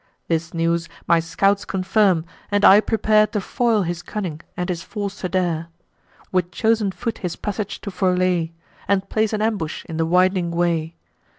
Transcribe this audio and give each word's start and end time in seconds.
This 0.27 0.51
news 0.51 0.89
my 1.05 1.19
scouts 1.19 1.63
confirm, 1.63 2.25
and 2.49 2.65
I 2.65 2.79
prepare 2.79 3.27
To 3.27 3.39
foil 3.39 3.83
his 3.83 4.01
cunning, 4.01 4.41
and 4.57 4.67
his 4.67 4.81
force 4.81 5.21
to 5.21 5.29
dare; 5.29 5.67
With 6.31 6.49
chosen 6.49 6.91
foot 6.91 7.19
his 7.19 7.35
passage 7.35 7.79
to 7.81 7.91
forelay, 7.91 8.49
And 8.87 9.07
place 9.09 9.31
an 9.31 9.43
ambush 9.43 9.85
in 9.85 9.97
the 9.97 10.07
winding 10.07 10.49
way. 10.49 10.95